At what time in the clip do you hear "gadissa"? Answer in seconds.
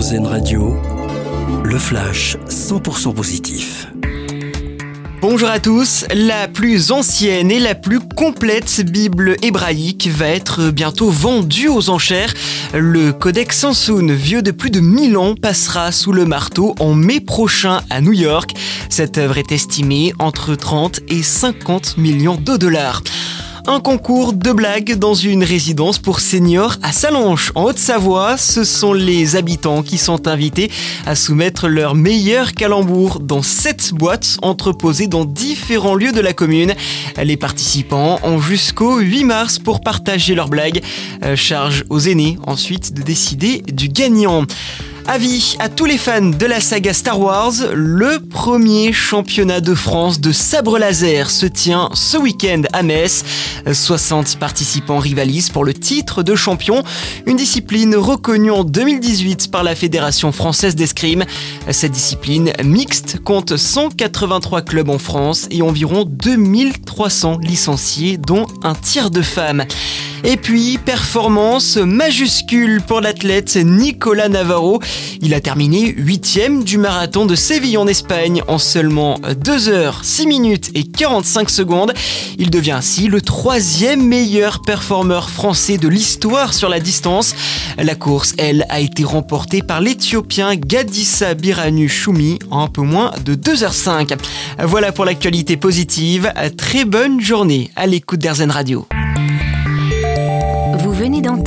90.54-91.34